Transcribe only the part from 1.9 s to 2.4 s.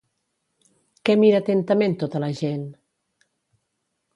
tota la